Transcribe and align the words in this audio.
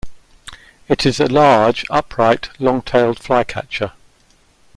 It 0.87 1.05
is 1.05 1.19
a 1.19 1.27
large 1.27 1.85
upright 1.91 2.49
long-tailed 2.59 3.19
flycatcher. 3.19 3.91